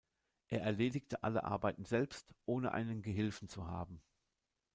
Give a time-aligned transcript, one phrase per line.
[0.47, 4.01] Er erledigte alle Arbeiten selbst, ohne einen Gehilfen zu haben.